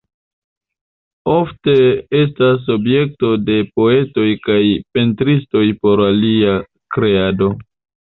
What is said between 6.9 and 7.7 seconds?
kreado.